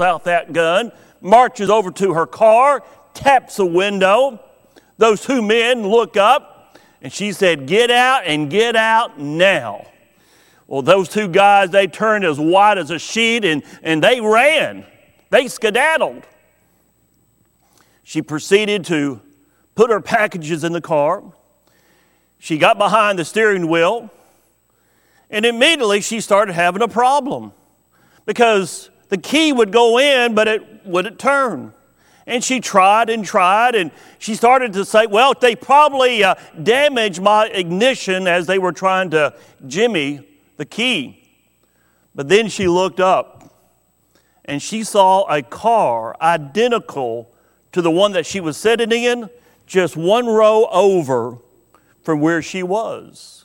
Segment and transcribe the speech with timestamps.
[0.00, 2.82] out that gun, marches over to her car,
[3.14, 4.40] taps the window.
[4.98, 9.86] Those two men look up, and she said, Get out and get out now.
[10.66, 14.86] Well, those two guys, they turned as white as a sheet and, and they ran.
[15.28, 16.22] They skedaddled.
[18.02, 19.20] She proceeded to
[19.74, 21.22] put her packages in the car.
[22.38, 24.10] She got behind the steering wheel,
[25.30, 27.52] and immediately she started having a problem
[28.26, 31.74] because the key would go in, but it wouldn't turn.
[32.26, 37.20] And she tried and tried, and she started to say, Well, they probably uh, damaged
[37.20, 39.34] my ignition as they were trying to
[39.66, 41.28] jimmy the key.
[42.14, 43.54] But then she looked up
[44.46, 47.30] and she saw a car identical
[47.72, 49.28] to the one that she was sitting in,
[49.66, 51.36] just one row over
[52.02, 53.44] from where she was.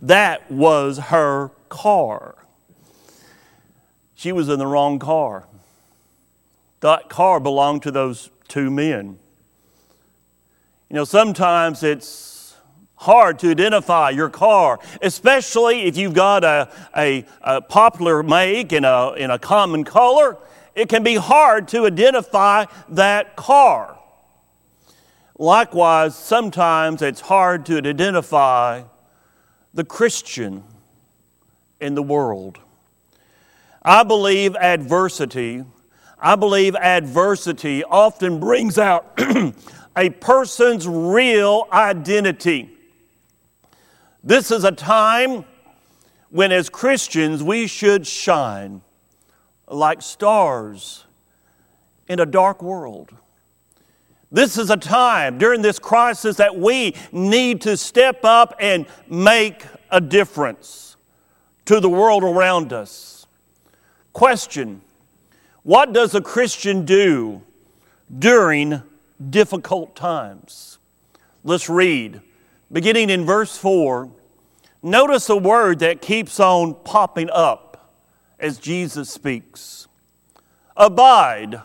[0.00, 2.37] That was her car.
[4.18, 5.46] She was in the wrong car.
[6.80, 9.16] That car belonged to those two men.
[10.90, 12.56] You know, sometimes it's
[12.96, 18.84] hard to identify your car, especially if you've got a, a, a popular make in
[18.84, 20.36] a, in a common color.
[20.74, 24.00] It can be hard to identify that car.
[25.38, 28.82] Likewise, sometimes it's hard to identify
[29.72, 30.64] the Christian
[31.78, 32.58] in the world.
[33.82, 35.64] I believe adversity,
[36.18, 39.18] I believe adversity often brings out
[39.96, 42.70] a person's real identity.
[44.24, 45.44] This is a time
[46.30, 48.82] when, as Christians, we should shine
[49.68, 51.04] like stars
[52.08, 53.10] in a dark world.
[54.30, 59.64] This is a time during this crisis that we need to step up and make
[59.90, 60.96] a difference
[61.64, 63.17] to the world around us.
[64.18, 64.80] Question
[65.62, 67.42] What does a Christian do
[68.18, 68.82] during
[69.30, 70.78] difficult times?
[71.44, 72.20] Let's read.
[72.72, 74.10] Beginning in verse 4,
[74.82, 77.94] notice a word that keeps on popping up
[78.40, 79.86] as Jesus speaks
[80.76, 81.62] Abide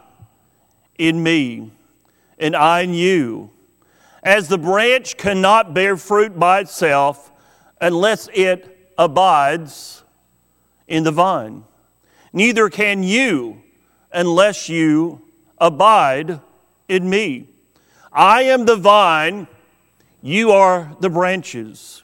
[1.00, 1.72] in me
[2.38, 3.50] and I in you.
[4.22, 7.32] As the branch cannot bear fruit by itself
[7.82, 10.04] unless it abides
[10.88, 11.64] in the vine,
[12.34, 13.62] neither can you
[14.12, 15.22] unless you
[15.60, 16.40] abide
[16.90, 17.48] in me.
[18.12, 19.48] I am the vine,
[20.22, 22.04] you are the branches.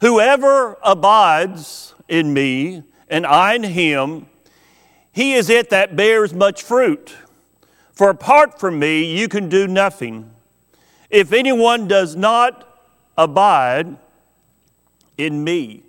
[0.00, 4.26] Whoever abides in me and I in him,
[5.12, 7.16] he is it that bears much fruit.
[7.92, 10.30] For apart from me, you can do nothing.
[11.10, 12.82] If anyone does not
[13.16, 13.96] abide
[15.16, 15.84] in me,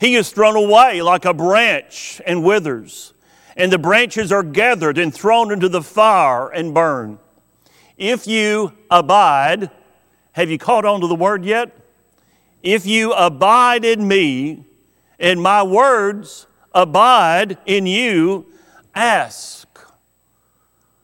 [0.00, 3.14] he is thrown away like a branch and withers,
[3.56, 7.18] and the branches are gathered and thrown into the fire and burned.
[7.96, 9.70] If you abide,
[10.32, 11.76] have you caught on to the word yet?
[12.62, 14.64] If you abide in me,
[15.18, 18.46] and my words abide in you,
[18.94, 19.68] ask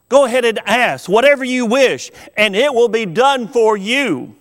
[0.08, 4.36] Go ahead and ask whatever you wish, and it will be done for you.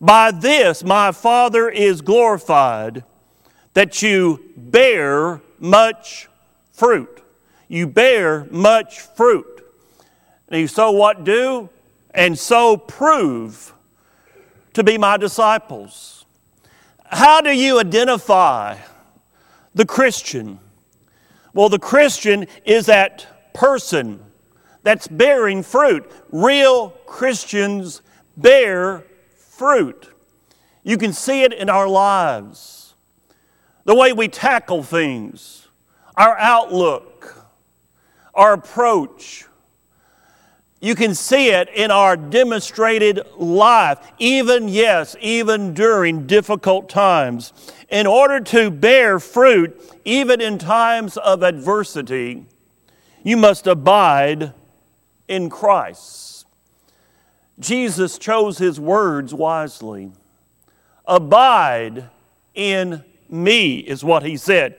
[0.00, 3.04] By this my Father is glorified,
[3.74, 6.28] that you bear much
[6.72, 7.22] fruit.
[7.68, 9.64] You bear much fruit.
[10.48, 11.70] And you so what do?
[12.14, 13.72] And so prove
[14.74, 16.26] to be my disciples.
[17.06, 18.78] How do you identify
[19.74, 20.58] the Christian?
[21.54, 24.20] Well, the Christian is that person
[24.82, 26.10] that's bearing fruit.
[26.30, 28.02] Real Christians
[28.36, 29.04] bear
[29.36, 30.08] fruit.
[30.82, 32.81] You can see it in our lives,
[33.84, 35.66] the way we tackle things,
[36.16, 37.46] our outlook,
[38.34, 39.44] our approach.
[40.80, 47.52] You can see it in our demonstrated life, even, yes, even during difficult times.
[47.88, 52.46] In order to bear fruit, even in times of adversity,
[53.22, 54.52] you must abide
[55.28, 56.46] in Christ.
[57.60, 60.10] Jesus chose his words wisely.
[61.06, 62.08] Abide
[62.54, 64.76] in me, is what he said.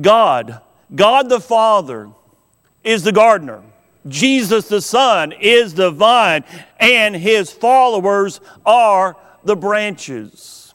[0.00, 0.60] God,
[0.94, 2.10] God the Father,
[2.82, 3.62] is the gardener.
[4.08, 6.44] Jesus the Son is the vine,
[6.78, 10.74] and his followers are the branches.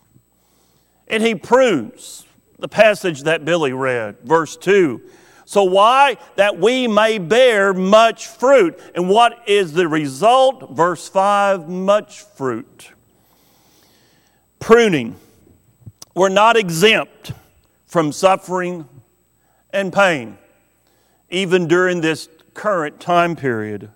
[1.08, 2.26] And he prunes
[2.60, 5.02] the passage that Billy read, verse 2
[5.46, 6.18] so, why?
[6.36, 8.80] That we may bear much fruit.
[8.96, 10.72] And what is the result?
[10.72, 12.90] Verse 5 much fruit.
[14.60, 15.16] Pruning.
[16.16, 17.34] We're not exempt
[17.86, 18.88] from suffering
[19.72, 20.38] and pain.
[21.30, 23.90] even during this current time period.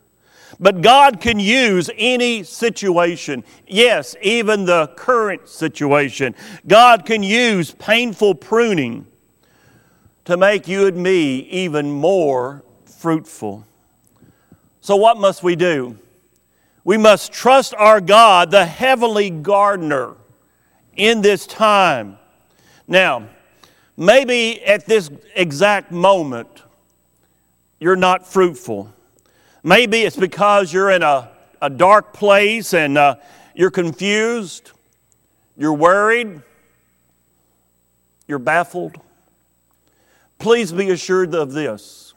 [0.59, 3.43] But God can use any situation.
[3.67, 6.35] Yes, even the current situation.
[6.67, 9.05] God can use painful pruning
[10.25, 13.65] to make you and me even more fruitful.
[14.81, 15.97] So, what must we do?
[16.83, 20.15] We must trust our God, the heavenly gardener,
[20.99, 22.17] in this time.
[22.87, 23.29] Now,
[23.95, 26.49] maybe at this exact moment,
[27.79, 28.93] you're not fruitful.
[29.63, 31.31] Maybe it's because you're in a,
[31.61, 33.15] a dark place and uh,
[33.55, 34.71] you're confused,
[35.57, 36.41] you're worried,
[38.27, 38.97] you're baffled.
[40.37, 42.13] Please be assured of this.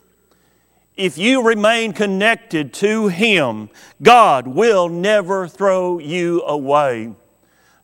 [0.96, 3.70] If you remain connected to Him,
[4.02, 7.14] God will never throw you away.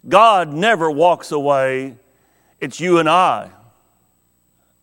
[0.06, 1.96] God never walks away.
[2.60, 3.50] It's you and I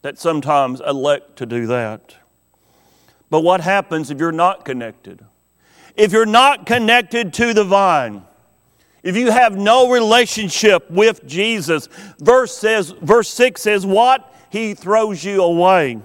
[0.02, 2.16] that sometimes elect to do that.
[3.30, 5.26] But what happens if you're not connected?
[5.96, 8.24] If you're not connected to the vine,
[9.02, 11.90] if you have no relationship with Jesus,
[12.20, 14.34] verse says verse 6 says what?
[14.50, 16.00] He throws you away.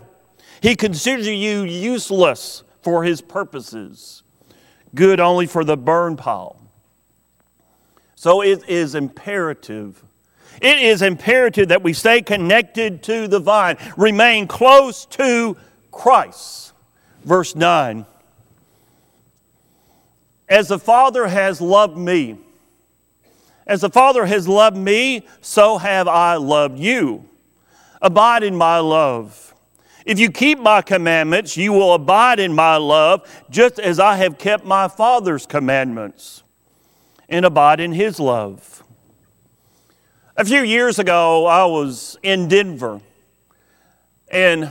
[0.63, 4.23] He considers you useless for his purposes,
[4.95, 6.60] good only for the burn pile.
[8.21, 10.05] So it is imperative.
[10.61, 15.57] It is imperative that we stay connected to the vine, remain close to
[15.91, 16.75] Christ.
[17.25, 18.05] Verse 9
[20.51, 22.37] As the Father has loved me,
[23.67, 27.27] as the Father has loved me, so have I loved you.
[28.03, 29.55] Abide in my love.
[30.05, 34.37] If you keep my commandments, you will abide in my love, just as I have
[34.37, 36.43] kept my Father's commandments
[37.31, 38.83] and abide in his love.
[40.37, 43.01] A few years ago, I was in Denver
[44.31, 44.71] and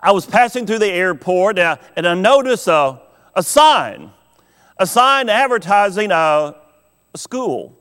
[0.00, 3.00] I was passing through the airport and I, and I noticed a,
[3.34, 4.10] a sign,
[4.78, 6.56] a sign advertising a,
[7.12, 7.78] a school,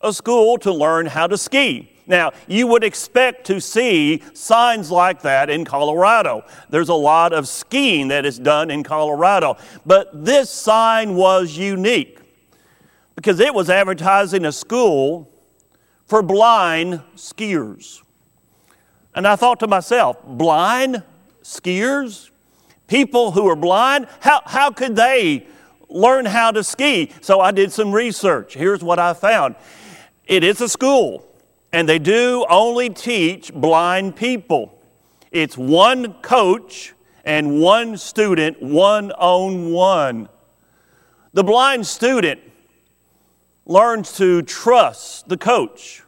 [0.00, 1.92] a school to learn how to ski.
[2.06, 6.42] Now, you would expect to see signs like that in Colorado.
[6.70, 9.58] There's a lot of skiing that is done in Colorado.
[9.84, 12.17] But this sign was unique
[13.18, 15.28] because it was advertising a school
[16.06, 18.00] for blind skiers.
[19.12, 21.02] And I thought to myself, blind
[21.42, 22.30] skiers?
[22.86, 24.06] People who are blind?
[24.20, 25.48] How, how could they
[25.88, 27.10] learn how to ski?
[27.20, 28.54] So I did some research.
[28.54, 29.56] Here's what I found
[30.28, 31.26] it is a school
[31.72, 34.80] and they do only teach blind people.
[35.32, 36.94] It's one coach
[37.24, 40.28] and one student, one on one.
[41.32, 42.42] The blind student
[43.68, 46.02] learns to trust the coach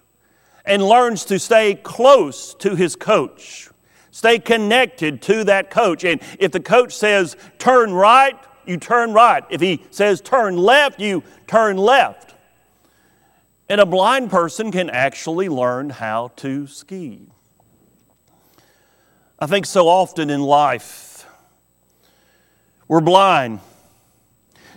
[0.65, 3.69] and learns to stay close to his coach,
[4.11, 6.03] stay connected to that coach.
[6.03, 8.37] And if the coach says turn right,
[8.67, 9.45] you turn right.
[9.51, 12.35] If he says turn left, you turn left.
[13.69, 17.21] And a blind person can actually learn how to ski.
[19.39, 21.25] I think so often in life,
[22.89, 23.61] we're blind,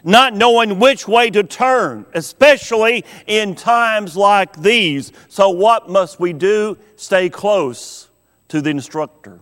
[0.04, 5.12] not knowing which way to turn, especially in times like these.
[5.30, 6.78] So, what must we do?
[6.96, 8.10] Stay close
[8.50, 9.40] to the instructor.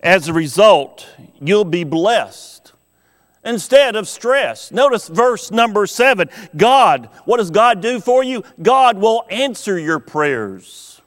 [0.00, 1.08] As a result,
[1.40, 2.72] you'll be blessed
[3.44, 4.72] instead of stressed.
[4.72, 8.42] Notice verse number seven God, what does God do for you?
[8.60, 11.00] God will answer your prayers.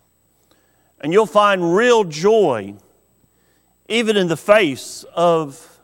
[1.00, 2.76] And you'll find real joy
[3.88, 5.80] even in the face of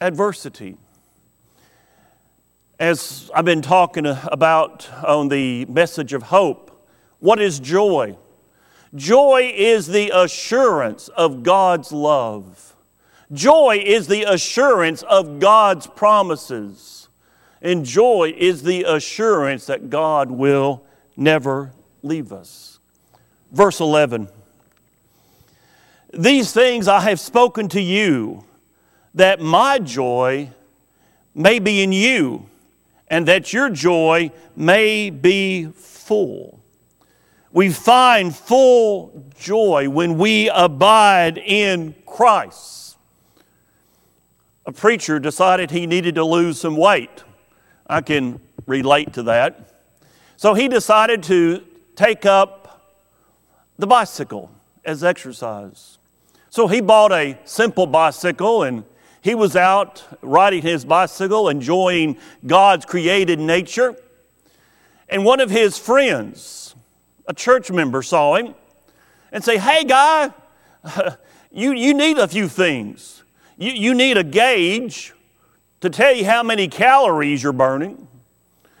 [0.00, 0.76] adversity.
[2.80, 6.82] As I've been talking about on the message of hope,
[7.18, 8.16] what is joy?
[8.94, 12.74] Joy is the assurance of God's love.
[13.34, 17.10] Joy is the assurance of God's promises.
[17.60, 20.82] And joy is the assurance that God will
[21.18, 21.72] never
[22.02, 22.78] leave us.
[23.52, 24.26] Verse 11
[26.14, 28.46] These things I have spoken to you,
[29.12, 30.48] that my joy
[31.34, 32.46] may be in you,
[33.10, 36.60] and that your joy may be full.
[37.52, 42.80] We find full joy when we abide in Christ
[44.70, 47.24] a preacher decided he needed to lose some weight.
[47.88, 49.74] I can relate to that.
[50.36, 51.64] So he decided to
[51.96, 52.92] take up
[53.78, 54.48] the bicycle
[54.84, 55.98] as exercise.
[56.50, 58.84] So he bought a simple bicycle and
[59.22, 63.96] he was out riding his bicycle, enjoying God's created nature.
[65.08, 66.74] And one of his friends,
[67.26, 68.54] a church member, saw him
[69.32, 70.32] and say, Hey, guy,
[71.50, 73.22] you, you need a few things.
[73.58, 75.12] You, you need a gauge
[75.80, 78.08] to tell you how many calories you're burning.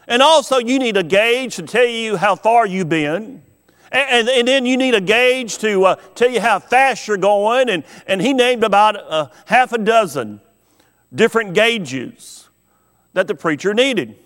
[0.06, 3.42] And also, you need a gauge to tell you how far you've been.
[3.92, 7.68] And, and, then you need a gauge to uh, tell you how fast you're going.
[7.68, 10.40] And, and he named about uh, half a dozen
[11.12, 12.48] different gauges
[13.14, 14.16] that the preacher needed.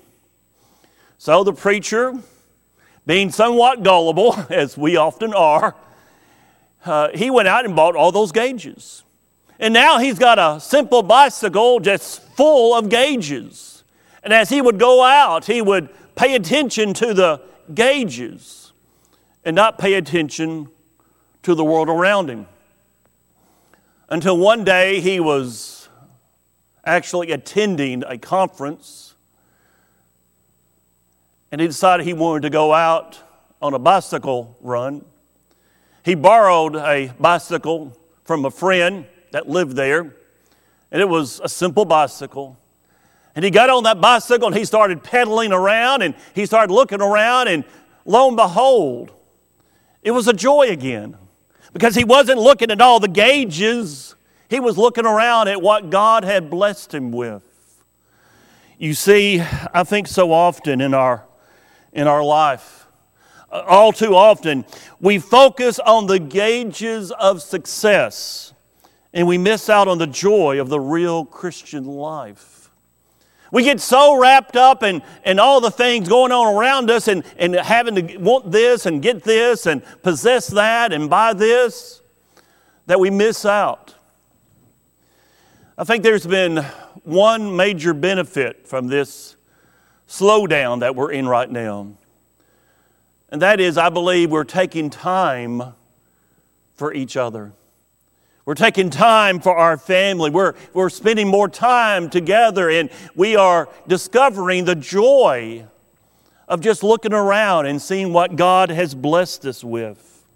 [1.17, 2.13] So the preacher,
[3.07, 5.75] being somewhat gullible, as we often are,
[6.85, 9.03] uh, he went out and bought all those gauges.
[9.59, 13.83] And now he's got a simple bicycle just full of gauges.
[14.23, 17.41] And as he would go out, he would pay attention to the
[17.73, 18.64] gauges
[19.45, 20.69] and not pay attention
[21.43, 22.47] to the world around him.
[24.09, 25.89] Until one day he was
[26.85, 29.15] actually attending a conference
[31.55, 33.21] and he decided he wanted to go out
[33.63, 35.05] on a bicycle run.
[36.05, 40.01] He borrowed a bicycle from a friend that lived there,
[40.91, 42.59] and it was a simple bicycle.
[43.37, 47.01] And he got on that bicycle and he started pedaling around and he started looking
[47.01, 47.65] around, and
[48.05, 49.13] lo and behold,
[50.05, 51.17] it was a joy again
[51.73, 54.15] because he wasn't looking at all the gauges,
[54.49, 57.43] he was looking around at what God had blessed him with.
[58.79, 61.25] You see, I think so often in our,
[61.93, 62.87] in our life,
[63.51, 64.65] uh, all too often,
[65.01, 68.53] we focus on the gauges of success
[69.13, 72.54] and we miss out on the joy of the real Christian life.
[73.55, 77.23] We get so wrapped up in, in all the things going on around us and,
[77.37, 82.03] and having to want this and get this and possess that and buy this
[82.87, 83.95] that we miss out.
[85.79, 86.65] I think there's been
[87.05, 89.37] one major benefit from this
[90.09, 91.93] slowdown that we're in right now.
[93.29, 95.75] And that is, I believe we're taking time
[96.75, 97.53] for each other.
[98.45, 100.31] We're taking time for our family.
[100.31, 105.67] We're, we're spending more time together, and we are discovering the joy
[106.47, 110.27] of just looking around and seeing what God has blessed us with.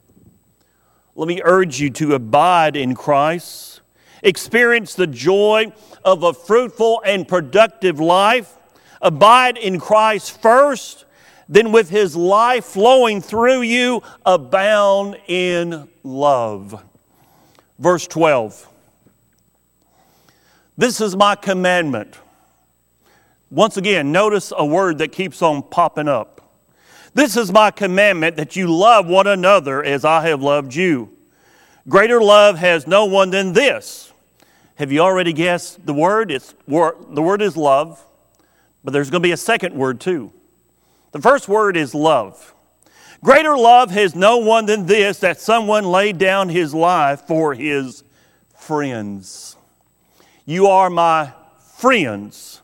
[1.14, 3.82] Let me urge you to abide in Christ,
[4.22, 5.72] experience the joy
[6.04, 8.56] of a fruitful and productive life.
[9.02, 11.04] Abide in Christ first
[11.48, 16.84] then with his life flowing through you, abound in love.
[17.78, 18.68] Verse 12.
[20.76, 22.18] This is my commandment.
[23.50, 26.38] Once again, notice a word that keeps on popping up.
[27.14, 31.10] This is my commandment that you love one another as I have loved you.
[31.88, 34.12] Greater love has no one than this.
[34.76, 36.30] Have you already guessed the word?
[36.30, 38.04] It's, the word is love,
[38.84, 40.32] but there's going to be a second word too.
[41.12, 42.54] The first word is love.
[43.22, 48.04] Greater love has no one than this that someone laid down his life for his
[48.56, 49.56] friends.
[50.44, 51.32] You are my
[51.76, 52.62] friends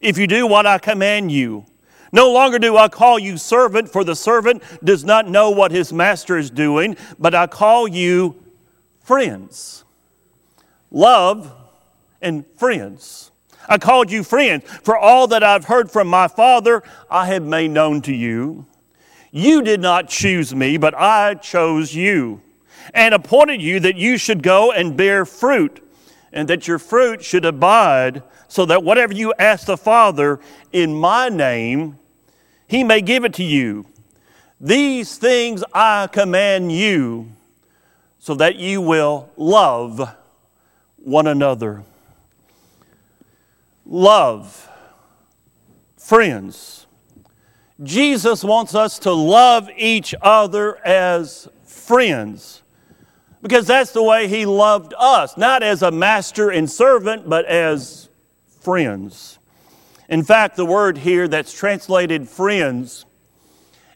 [0.00, 1.64] if you do what I command you.
[2.12, 5.92] No longer do I call you servant, for the servant does not know what his
[5.92, 8.36] master is doing, but I call you
[9.02, 9.84] friends.
[10.90, 11.52] Love
[12.22, 13.30] and friends.
[13.68, 17.72] I called you friends, for all that I've heard from my Father, I have made
[17.72, 18.64] known to you.
[19.30, 22.40] You did not choose me, but I chose you,
[22.94, 25.82] and appointed you that you should go and bear fruit,
[26.32, 30.40] and that your fruit should abide, so that whatever you ask the Father
[30.72, 31.98] in my name,
[32.66, 33.86] he may give it to you.
[34.60, 37.32] These things I command you,
[38.18, 40.16] so that you will love
[40.96, 41.84] one another
[43.88, 44.68] love.
[45.96, 46.86] Friends,
[47.82, 52.62] Jesus wants us to love each other as friends
[53.40, 58.08] because that's the way He loved us, not as a master and servant, but as
[58.60, 59.38] friends.
[60.08, 63.04] In fact, the word here that's translated friends,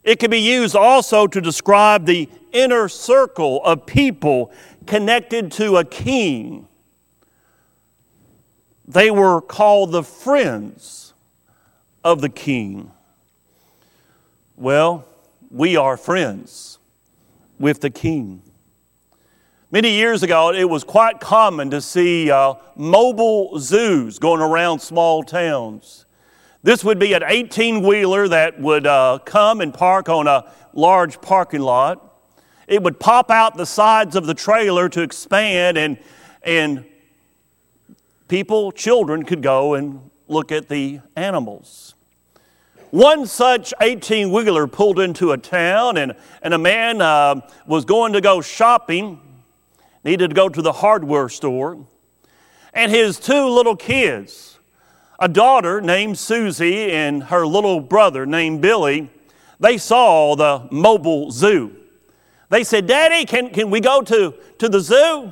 [0.03, 4.51] it can be used also to describe the inner circle of people
[4.85, 6.67] connected to a king
[8.87, 11.13] they were called the friends
[12.03, 12.91] of the king.
[14.55, 15.05] Well,
[15.49, 16.77] we are friends
[17.57, 18.43] with the king.
[19.71, 25.23] Many years ago, it was quite common to see uh, mobile zoos going around small
[25.23, 26.05] towns.
[26.61, 31.19] This would be an 18 wheeler that would uh, come and park on a large
[31.19, 32.15] parking lot.
[32.67, 35.97] It would pop out the sides of the trailer to expand and,
[36.43, 36.85] and
[38.27, 41.95] people, children, could go and look at the animals.
[42.93, 48.13] One such 18 wheeler pulled into a town, and, and a man uh, was going
[48.13, 49.19] to go shopping.
[50.03, 51.87] needed to go to the hardware store,
[52.71, 54.59] and his two little kids,
[55.19, 59.09] a daughter named Susie and her little brother named Billy,
[59.59, 61.75] they saw the mobile zoo.
[62.49, 65.31] They said, Daddy, can, can we go to, to the zoo?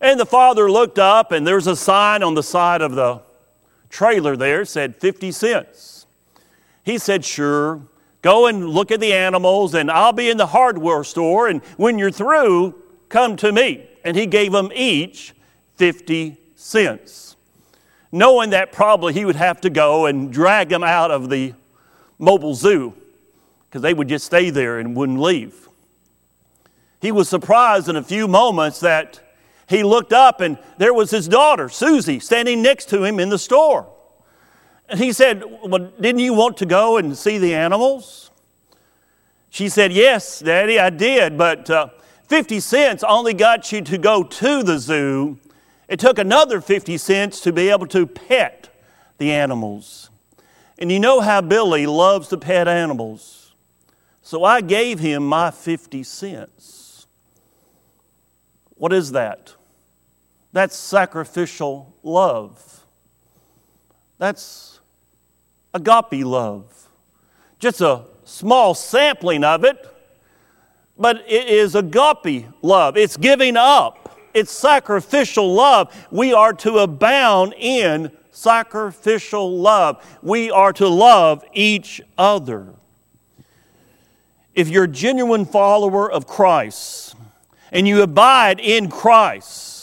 [0.00, 3.22] And the father looked up, and there's a sign on the side of the
[3.90, 5.93] trailer there said 50 cents.
[6.84, 7.80] He said, Sure,
[8.22, 11.98] go and look at the animals, and I'll be in the hardware store, and when
[11.98, 12.74] you're through,
[13.08, 13.88] come to me.
[14.04, 15.34] And he gave them each
[15.76, 17.36] 50 cents,
[18.12, 21.54] knowing that probably he would have to go and drag them out of the
[22.18, 22.94] mobile zoo
[23.68, 25.68] because they would just stay there and wouldn't leave.
[27.00, 29.20] He was surprised in a few moments that
[29.66, 33.38] he looked up and there was his daughter, Susie, standing next to him in the
[33.38, 33.93] store.
[34.88, 38.30] And he said, Well, didn't you want to go and see the animals?
[39.50, 41.88] She said, Yes, Daddy, I did, but uh,
[42.28, 45.38] 50 cents only got you to go to the zoo.
[45.88, 48.70] It took another 50 cents to be able to pet
[49.18, 50.10] the animals.
[50.78, 53.52] And you know how Billy loves to pet animals.
[54.22, 57.06] So I gave him my 50 cents.
[58.76, 59.54] What is that?
[60.52, 62.86] That's sacrificial love.
[64.18, 64.73] That's
[65.74, 66.64] agape love.
[67.58, 69.86] Just a small sampling of it,
[70.96, 72.96] but it is agape love.
[72.96, 76.06] It's giving up, it's sacrificial love.
[76.10, 80.18] We are to abound in sacrificial love.
[80.22, 82.74] We are to love each other.
[84.54, 87.16] If you're a genuine follower of Christ
[87.72, 89.73] and you abide in Christ,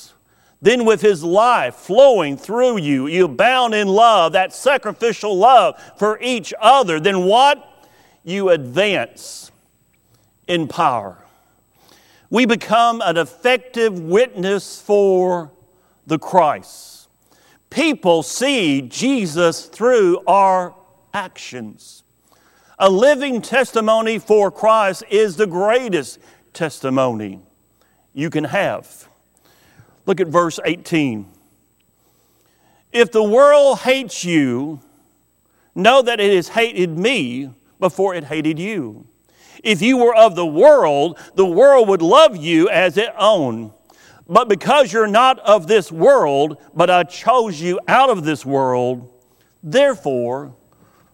[0.61, 6.19] then with His life flowing through you, you abound in love, that sacrificial love for
[6.21, 7.67] each other, then what?
[8.23, 9.51] You advance
[10.47, 11.17] in power.
[12.29, 15.51] We become an effective witness for
[16.05, 17.09] the Christ.
[17.69, 20.75] People see Jesus through our
[21.13, 22.03] actions.
[22.77, 26.19] A living testimony for Christ is the greatest
[26.53, 27.39] testimony
[28.13, 29.07] you can have.
[30.11, 31.25] Look at verse 18.
[32.91, 34.81] If the world hates you,
[35.73, 39.07] know that it has hated me before it hated you.
[39.63, 43.71] If you were of the world, the world would love you as its own.
[44.27, 49.09] But because you're not of this world, but I chose you out of this world,
[49.63, 50.53] therefore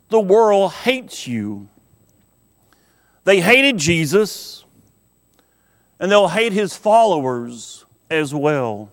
[0.10, 1.70] the world hates you.
[3.26, 4.66] They hated Jesus,
[6.00, 8.92] and they'll hate his followers as well.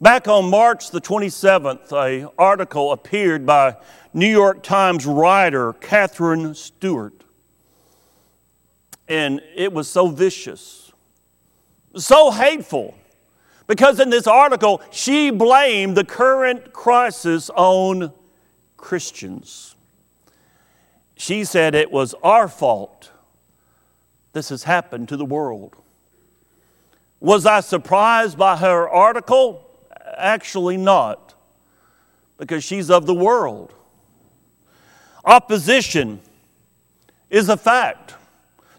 [0.00, 3.76] Back on March the 27th, a article appeared by
[4.14, 7.24] New York Times writer Katherine Stewart.
[9.08, 10.92] And it was so vicious,
[11.96, 12.94] so hateful,
[13.66, 18.12] because in this article, she blamed the current crisis on
[18.76, 19.74] Christians.
[21.16, 23.10] She said it was our fault
[24.32, 25.76] this has happened to the world.
[27.20, 29.66] Was I surprised by her article?
[30.16, 31.34] Actually, not,
[32.38, 33.72] because she's of the world.
[35.24, 36.20] Opposition
[37.28, 38.14] is a fact.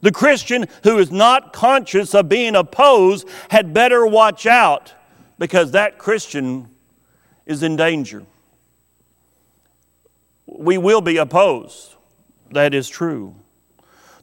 [0.01, 4.93] The Christian who is not conscious of being opposed had better watch out
[5.37, 6.67] because that Christian
[7.45, 8.23] is in danger.
[10.47, 11.95] We will be opposed
[12.51, 13.35] that is true.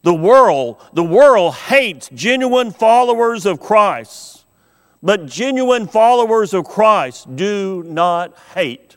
[0.02, 4.44] The world, the world hates genuine followers of Christ,
[5.02, 8.96] but genuine followers of Christ do not hate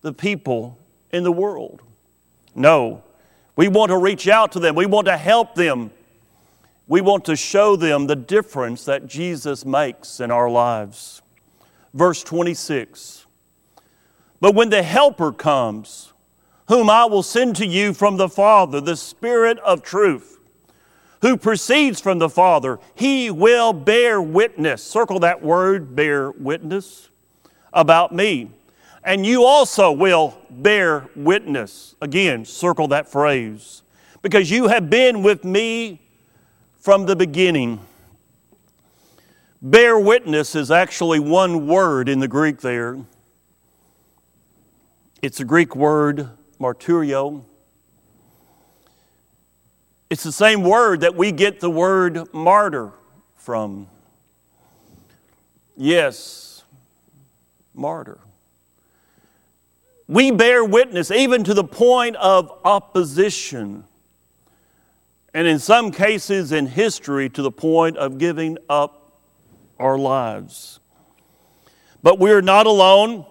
[0.00, 0.78] the people
[1.10, 1.82] in the world.
[2.54, 3.02] No,
[3.56, 5.90] we want to reach out to them, we want to help them,
[6.88, 11.22] we want to show them the difference that Jesus makes in our lives.
[11.94, 13.26] Verse 26
[14.40, 16.11] But when the Helper comes,
[16.72, 20.38] whom I will send to you from the Father, the Spirit of truth,
[21.20, 22.78] who proceeds from the Father.
[22.94, 24.82] He will bear witness.
[24.82, 27.10] Circle that word, bear witness,
[27.74, 28.52] about me.
[29.04, 31.94] And you also will bear witness.
[32.00, 33.82] Again, circle that phrase.
[34.22, 36.00] Because you have been with me
[36.78, 37.80] from the beginning.
[39.60, 42.96] Bear witness is actually one word in the Greek there.
[45.20, 47.44] It's a Greek word martyrio.
[50.10, 52.92] It's the same word that we get the word martyr
[53.36, 53.88] from.
[55.76, 56.64] Yes,
[57.74, 58.18] martyr.
[60.06, 63.84] We bear witness even to the point of opposition,
[65.32, 69.18] and in some cases in history, to the point of giving up
[69.78, 70.80] our lives.
[72.02, 73.24] But we're not alone.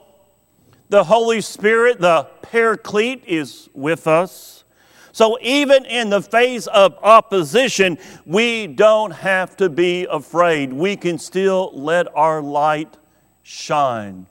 [0.91, 4.65] The Holy Spirit, the Paraclete, is with us.
[5.13, 10.73] So even in the face of opposition, we don't have to be afraid.
[10.73, 12.97] We can still let our light
[13.41, 14.25] shine.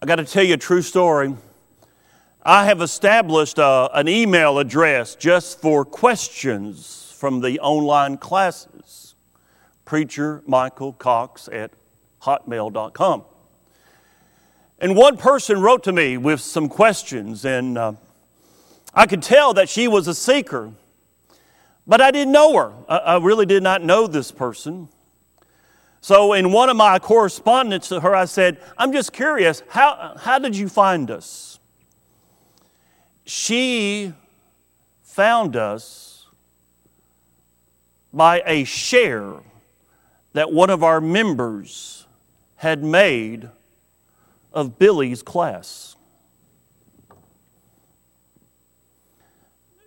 [0.00, 1.32] I got to tell you a true story.
[2.42, 9.14] I have established a, uh, an email address just for questions from the online classes.
[9.84, 11.70] Preacher Michael Cox at
[12.22, 13.29] hotmail.com.
[14.80, 17.92] And one person wrote to me with some questions, and uh,
[18.94, 20.72] I could tell that she was a seeker,
[21.86, 22.72] but I didn't know her.
[22.88, 24.88] I, I really did not know this person.
[26.00, 30.38] So, in one of my correspondence to her, I said, I'm just curious, how, how
[30.38, 31.58] did you find us?
[33.26, 34.14] She
[35.02, 36.26] found us
[38.14, 39.34] by a share
[40.32, 42.06] that one of our members
[42.56, 43.50] had made
[44.52, 45.96] of Billy's class.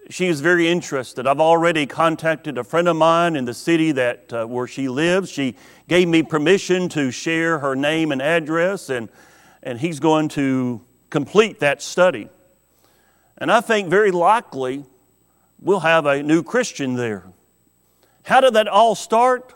[0.10, 1.26] she is very interested.
[1.26, 5.32] I've already contacted a friend of mine in the city that uh, where she lives.
[5.32, 5.56] She
[5.88, 9.10] gave me permission to share her name and address, and
[9.64, 12.30] and he's going to complete that study.
[13.38, 14.86] And I think very likely
[15.60, 17.24] we'll have a new Christian there.
[18.24, 19.54] How did that all start?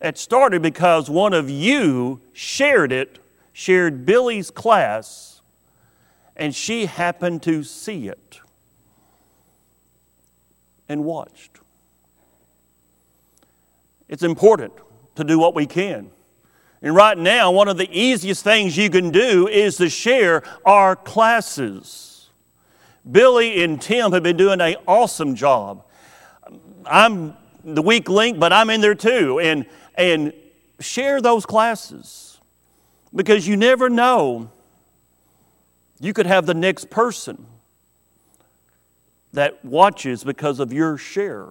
[0.00, 3.18] It started because one of you shared it,
[3.52, 5.40] shared Billy's class,
[6.36, 8.40] and she happened to see it
[10.88, 11.58] and watched.
[14.08, 14.72] It's important
[15.16, 16.10] to do what we can.
[16.82, 20.96] And right now, one of the easiest things you can do is to share our
[20.96, 22.30] classes.
[23.10, 25.84] Billy and Tim have been doing an awesome job.
[26.84, 29.38] I'm the weak link, but I'm in there too.
[29.38, 30.32] And, and
[30.80, 32.31] share those classes
[33.14, 34.50] because you never know.
[36.00, 37.46] You could have the next person
[39.32, 41.48] that watches because of your share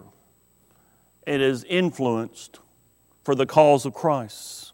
[1.26, 2.60] and is influenced
[3.24, 4.74] for the cause of Christ.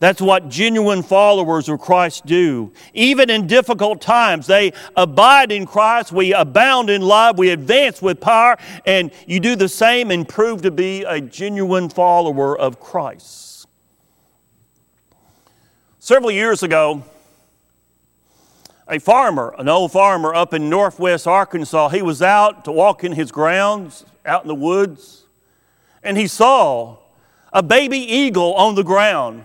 [0.00, 2.72] That's what genuine followers of Christ do.
[2.94, 8.18] Even in difficult times, they abide in Christ, we abound in love, we advance with
[8.18, 13.49] power, and you do the same and prove to be a genuine follower of Christ.
[16.02, 17.04] Several years ago,
[18.88, 21.90] a farmer, an old farmer up in northwest Arkansas.
[21.90, 25.24] He was out to walk in his grounds, out in the woods,
[26.02, 26.96] and he saw
[27.52, 29.44] a baby eagle on the ground.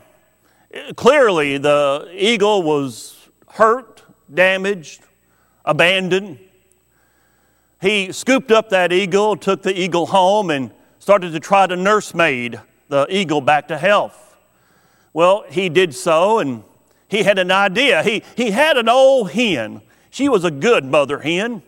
[0.95, 3.17] Clearly, the eagle was
[3.49, 5.01] hurt, damaged,
[5.65, 6.39] abandoned.
[7.81, 12.61] He scooped up that eagle, took the eagle home, and started to try to nursemaid
[12.87, 14.34] the eagle back to health.
[15.15, 16.61] Well, he did so, and
[17.07, 18.03] he had an idea.
[18.03, 19.81] He, he had an old hen.
[20.09, 21.63] She was a good mother hen.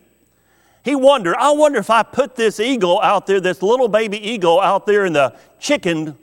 [0.84, 4.60] He wondered, I wonder if I put this eagle out there, this little baby eagle
[4.60, 6.18] out there in the chicken,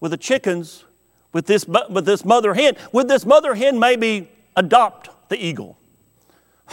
[0.00, 0.84] with the chickens,
[1.32, 5.78] with this, with this mother hen, would this mother hen maybe adopt the eagle?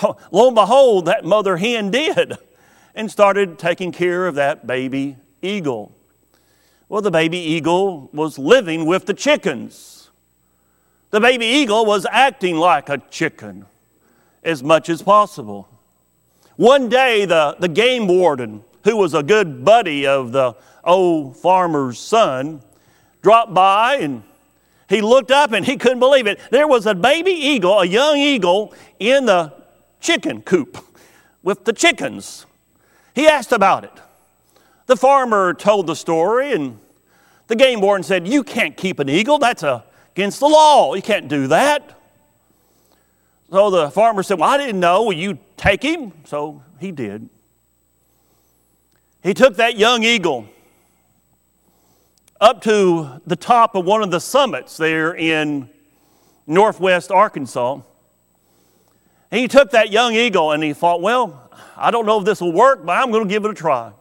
[0.31, 2.39] Lo and behold, that mother hen did
[2.95, 5.91] and started taking care of that baby eagle.
[6.89, 10.09] Well, the baby eagle was living with the chickens.
[11.11, 13.65] The baby eagle was acting like a chicken
[14.43, 15.69] as much as possible.
[16.55, 21.99] One day, the, the game warden, who was a good buddy of the old farmer's
[21.99, 22.61] son,
[23.21, 24.23] dropped by and
[24.87, 26.39] he looked up and he couldn't believe it.
[26.49, 29.53] There was a baby eagle, a young eagle, in the
[30.01, 30.83] chicken coop
[31.43, 32.47] with the chickens.
[33.13, 33.93] He asked about it.
[34.89, 36.79] The farmer told the story, and
[37.45, 39.37] the game warden said, You can't keep an eagle.
[39.37, 39.63] That's
[40.15, 40.95] against the law.
[40.95, 41.95] You can't do that.
[43.51, 45.03] So the farmer said, Well, I didn't know.
[45.03, 46.11] Will you take him?
[46.25, 47.29] So he did.
[49.21, 50.49] He took that young eagle
[52.41, 55.69] up to the top of one of the summits there in
[56.47, 57.81] northwest Arkansas.
[59.29, 62.53] He took that young eagle and he thought, Well, I don't know if this will
[62.53, 63.91] work, but I'm going to give it a try.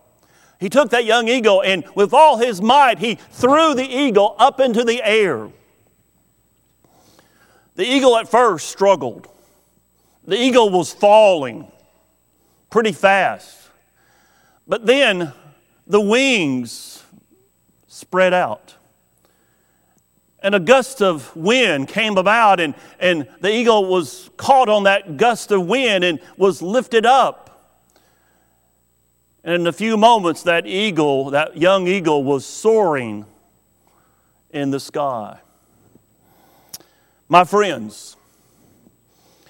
[0.59, 4.61] He took that young eagle and with all his might, he threw the eagle up
[4.61, 5.49] into the air.
[7.77, 9.29] The eagle at first struggled.
[10.25, 11.71] The eagle was falling
[12.71, 13.57] pretty fast.
[14.67, 15.33] But then
[15.87, 17.03] the wings
[17.87, 18.75] spread out.
[20.41, 25.17] And a gust of wind came about, and, and the eagle was caught on that
[25.17, 27.48] gust of wind and was lifted up.
[29.49, 33.25] And in a few moments, that eagle, that young eagle, was soaring
[34.51, 35.41] in the sky.
[37.31, 38.19] My friends,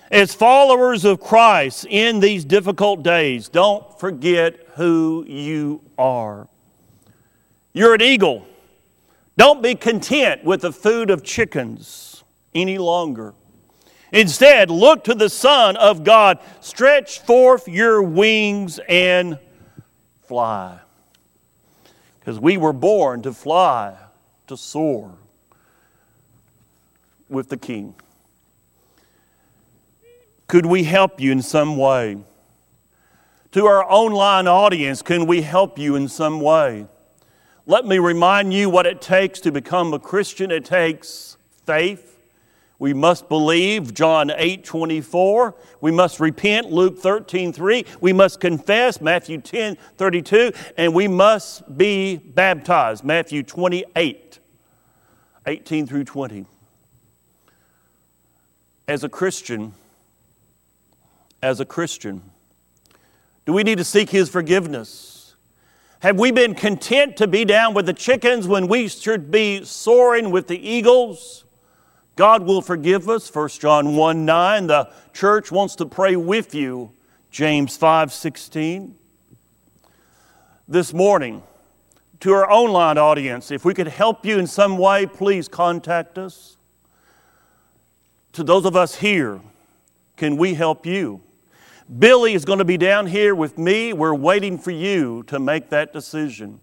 [0.08, 6.46] as followers of Christ in these difficult days, don't forget who you are.
[7.72, 8.46] You're an eagle.
[9.36, 12.22] Don't be content with the food of chickens
[12.54, 13.34] any longer.
[14.12, 16.38] Instead, look to the Son of God.
[16.60, 19.40] Stretch forth your wings and
[20.28, 20.78] fly.
[22.20, 23.96] Because we were born to fly,
[24.46, 25.14] to soar
[27.28, 27.94] with the King.
[30.46, 32.18] Could we help you in some way?
[33.52, 36.86] To our online audience, can we help you in some way?
[37.66, 40.50] Let me remind you what it takes to become a Christian.
[40.50, 41.36] It takes
[41.66, 42.07] faith.
[42.78, 45.54] We must believe, John 8 24.
[45.80, 47.84] We must repent, Luke 13 3.
[48.00, 50.52] We must confess, Matthew 10 32.
[50.76, 54.38] And we must be baptized, Matthew 28
[55.46, 56.46] 18 through 20.
[58.86, 59.74] As a Christian,
[61.42, 62.22] as a Christian?
[63.44, 65.34] Do we need to seek His forgiveness?
[66.00, 70.30] Have we been content to be down with the chickens when we should be soaring
[70.30, 71.44] with the eagles?
[72.18, 73.32] God will forgive us.
[73.32, 74.66] 1 John 1 9.
[74.66, 76.90] The church wants to pray with you.
[77.30, 78.96] James 5 16.
[80.66, 81.44] This morning,
[82.18, 86.56] to our online audience, if we could help you in some way, please contact us.
[88.32, 89.40] To those of us here,
[90.16, 91.20] can we help you?
[92.00, 93.92] Billy is going to be down here with me.
[93.92, 96.58] We're waiting for you to make that decision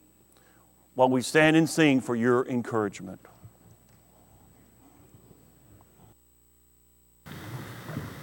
[0.96, 3.26] while we stand and sing for your encouragement.